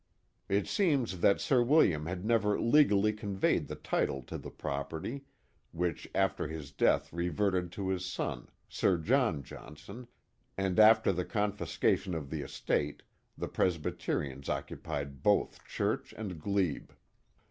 It 0.49 0.65
seems 0.67 1.19
that 1.19 1.39
Sir 1.39 1.61
William 1.61 2.07
had 2.07 2.25
never 2.25 2.59
legally 2.59 3.13
conveyed 3.13 3.67
the 3.67 3.75
title 3.75 4.23
to 4.23 4.39
the 4.39 4.49
property, 4.49 5.25
which 5.73 6.09
after 6.15 6.47
his 6.47 6.71
death 6.71 7.13
reverted 7.13 7.71
to 7.73 7.89
his 7.89 8.03
son, 8.03 8.47
Sir 8.67 8.97
John 8.97 9.43
Johnson, 9.43 10.07
and 10.57 10.79
after 10.79 11.11
the 11.13 11.23
confiscation 11.23 12.15
of 12.15 12.31
the 12.31 12.41
estate, 12.41 13.03
the 13.37 13.47
Presbyterians 13.47 14.49
occupied 14.49 15.21
both 15.21 15.63
church 15.67 16.15
and 16.17 16.41
glebe. 16.41 16.89